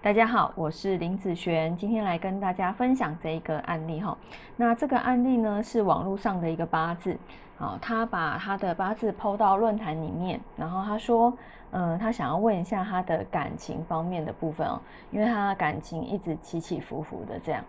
[0.00, 4.16] 大家好，我是林子璇，今天来跟大家分享这一个案例哈。
[4.56, 7.18] 那这个案例呢是网络上的一个八字，
[7.58, 11.36] 啊，他把他的八字抛到论坛里面，然后他说，
[11.72, 14.80] 嗯，他想要问一下他的感情方面的部分哦，
[15.10, 17.62] 因为他的感情一直起起伏伏的这样。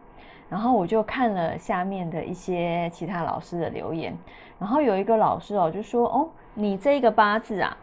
[0.47, 4.15] 然后我就看了下面的一些其他老师的留言，
[4.59, 7.75] 然后有一个老师哦就说，哦，你这个八字啊，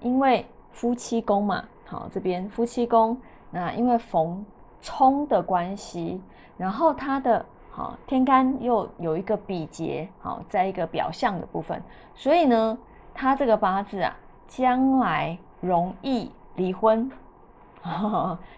[0.00, 3.16] 因为夫妻宫嘛，好，这边夫妻宫。
[3.56, 4.44] 那因为逢
[4.82, 6.20] 冲的关系，
[6.58, 11.80] 然后它的好天干又有一个比劫，好在一个表象的部分，
[12.16, 12.76] 所以呢，
[13.14, 14.12] 他这个八字啊，
[14.48, 17.08] 将来容易离婚，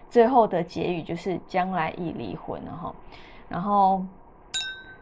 [0.09, 2.95] 最后的结语就是将来易离婚了哈。
[3.47, 4.01] 然后，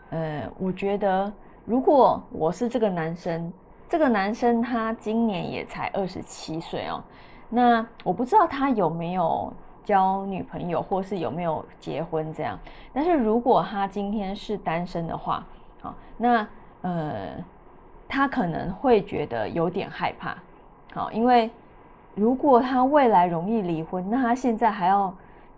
[0.09, 1.31] 呃，我觉得
[1.63, 3.51] 如果我是这个男生，
[3.87, 7.01] 这个男生他今年也才二十七岁哦，
[7.49, 9.53] 那我不知道他有没有。
[9.85, 12.59] 交女朋友或是有没有结婚这样，
[12.91, 15.45] 但是如果他今天是单身的话，
[15.79, 16.45] 好，那
[16.81, 17.35] 呃，
[18.09, 20.35] 他可能会觉得有点害怕，
[20.93, 21.49] 好，因为
[22.15, 25.13] 如果他未来容易离婚，那他现在还要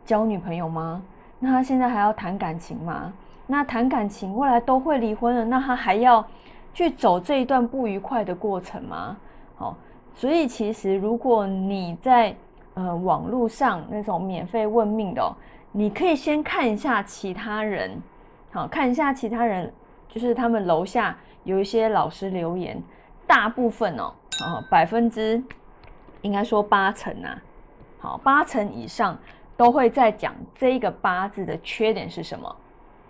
[0.05, 1.02] 交女朋友吗？
[1.39, 3.14] 那他现在还要谈感情吗？
[3.45, 6.25] 那谈感情未来都会离婚了，那他还要
[6.73, 9.16] 去走这一段不愉快的过程吗？
[9.55, 9.78] 好，
[10.14, 12.36] 所以其实如果你在
[12.78, 15.36] 呃，网络上那种免费问命的，
[15.72, 18.00] 你可以先看一下其他人，
[18.52, 19.73] 好看一下其他人，
[20.08, 22.80] 就是他们楼下有一些老师留言，
[23.25, 25.44] 大部分哦，啊百分之
[26.22, 27.42] 应该说八成啊，
[27.98, 29.17] 好八成以上
[29.55, 32.55] 都会在讲这个八字的缺点是什么，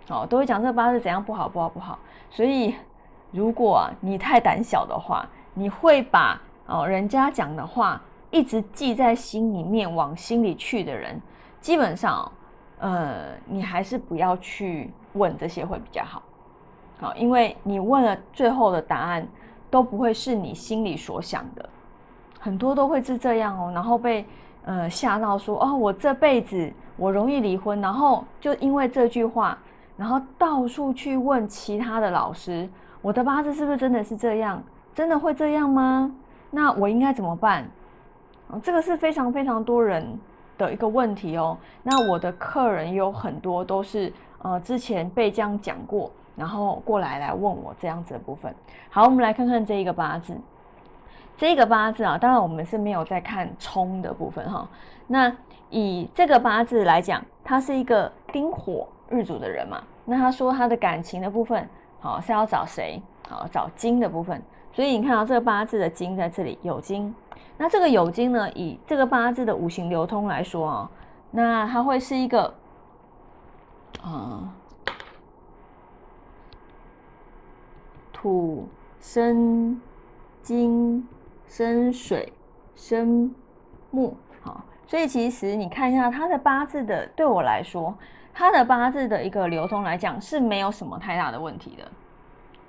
[0.08, 1.98] 哦都会讲这八字怎样不好不好不好，
[2.30, 2.74] 所以
[3.32, 8.00] 如果你太胆小的话，你会把哦人家讲的话。
[8.30, 11.20] 一直记在心里面，往心里去的人，
[11.60, 12.30] 基本上，
[12.78, 16.22] 呃，你还是不要去问这些会比较好，
[17.00, 19.26] 好，因为你问了最后的答案
[19.70, 21.68] 都不会是你心里所想的，
[22.38, 24.26] 很多都会是这样哦，然后被
[24.64, 29.58] 呃吓到说哦，我这辈子我容易离婚，然后就因为这句话，
[29.96, 32.68] 然后到处去问其他的老师，
[33.00, 34.62] 我的八字是不是真的是这样？
[34.94, 36.12] 真的会这样吗？
[36.50, 37.68] 那我应该怎么办？
[38.62, 40.06] 这个是非常非常多人
[40.56, 41.56] 的一个问题哦。
[41.82, 48.54] 那我的客人有很多都是呃之前被这样讲过，然后过来来问我这样子的部分。
[48.90, 50.36] 好，我们来看看这一个八字。
[51.36, 54.68] 这个八字啊，当然我们是没有在看冲的部分哈。
[55.06, 55.32] 那
[55.70, 59.80] 以这个八字来讲，他是一个丁火日主的人嘛。
[60.04, 61.68] 那他说他的感情的部分，
[62.00, 63.00] 好是要找谁？
[63.28, 64.42] 好找金的部分。
[64.72, 67.14] 所以你看到这个八字的金在这里有金。
[67.60, 68.48] 那这个酉金呢？
[68.52, 70.90] 以这个八字的五行流通来说啊，
[71.32, 72.54] 那它会是一个，
[74.00, 74.54] 啊，
[78.12, 78.68] 土
[79.00, 79.80] 生
[80.40, 81.04] 金
[81.48, 82.32] 生水
[82.76, 83.34] 生
[83.90, 87.92] 木，好，所以其实你看一下它的八字的，对我来说，
[88.32, 91.90] 它的八字的一个流通来讲是没有什么太大的问题的，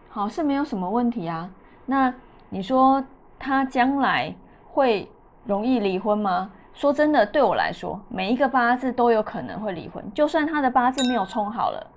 [0.09, 1.47] 好，是没有什么问题啊。
[1.85, 2.11] 那
[2.49, 3.05] 你说
[3.37, 4.35] 它将来？
[4.79, 5.11] 会
[5.43, 6.49] 容易离婚吗？
[6.73, 10.01] 说真的，对我来说，每一个八字都有可能会离婚。
[10.13, 11.87] 就算他的八字没有冲好了，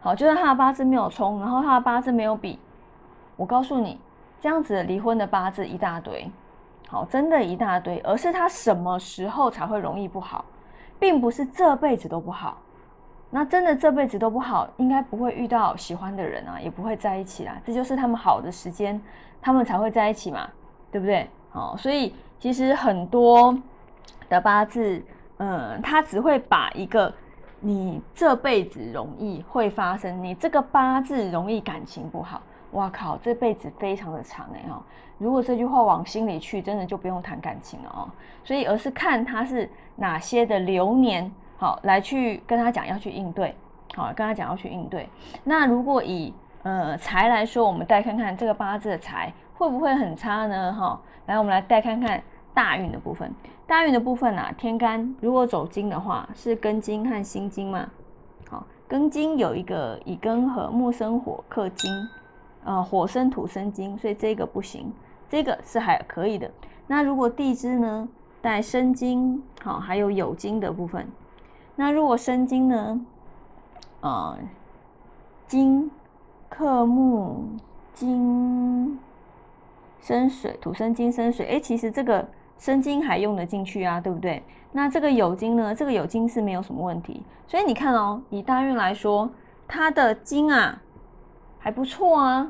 [0.00, 2.56] 好，就算他的八字没有冲，然后他的八字没有比，
[3.34, 4.00] 我告诉你，
[4.40, 6.30] 这样子离婚的八字一大堆，
[6.88, 7.98] 好，真的一大堆。
[8.04, 10.44] 而是他什么时候才会容易不好，
[11.00, 12.58] 并不是这辈子都不好。
[13.30, 17.56] 那真的这辈子都不好，应该不会遇到喜欢的人啊，也不会在一起啦。
[17.64, 19.02] 这就是他们好的时间，
[19.42, 20.48] 他们才会在一起嘛，
[20.92, 21.28] 对不对？
[21.54, 23.56] 哦，所以其实很多
[24.28, 25.02] 的八字，
[25.38, 27.12] 嗯，他只会把一个
[27.60, 32.42] 你这辈子容易会发生，你这个八字容易感情不好，
[32.72, 34.82] 哇靠，这辈子非常的长哎哈。
[35.16, 38.10] 如果这句话往心里去，真的就不用谈感情了哦。
[38.42, 43.54] 所以而是看他是哪些的流年，好来去跟他讲要去应对，
[43.94, 45.08] 好跟他讲要去应对。
[45.44, 46.34] 那如果以
[46.64, 50.72] 呃财来说，我们再看看这个八字的财会不会很差呢？
[50.72, 51.00] 哈。
[51.26, 52.22] 来，我们来再看看
[52.52, 53.32] 大运的部分。
[53.66, 57.88] 大运的部分啊，天干如果走金的话，是庚金和辛金嘛？
[58.50, 61.90] 好，庚金有一个乙庚和木生火克金，
[62.64, 64.92] 呃，火生土生金，所以这个不行，
[65.30, 66.50] 这个是还可以的。
[66.86, 68.06] 那如果地支呢
[68.42, 71.08] 带生金，好，还有酉金的部分，
[71.74, 73.00] 那如果生金呢，
[74.02, 74.36] 呃，
[75.46, 75.90] 金
[76.50, 77.44] 克木，
[77.94, 78.98] 金。
[80.04, 82.28] 生水，土生金生水，哎，其实这个
[82.58, 84.42] 生金还用得进去啊，对不对？
[84.70, 85.74] 那这个酉金呢？
[85.74, 89.30] 这个酉金是没有什么问题，所以你看哦，以大运来说，
[89.66, 90.78] 他的金啊
[91.58, 92.46] 还不错啊，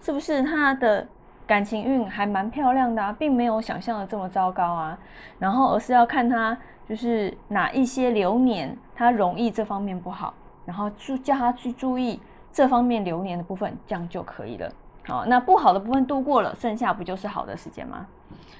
[0.00, 0.42] 是不是？
[0.42, 1.06] 他的
[1.46, 4.98] 感情运还蛮漂亮的啊，并没有想象的这么糟糕啊。
[5.38, 12.20] 然后而是要看他就是哪一些流年他容易这方面不好，然后注叫他去注意
[12.50, 14.68] 这方面流年的部分，这样就可以了。
[15.08, 18.06] 哦，那不好的部分度过了，剩下不就是好的时间吗？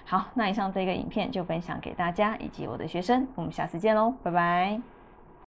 [0.04, 4.95] 好，那以上这个影片就分享给大家以及我的学生，我们下次见喽，拜拜。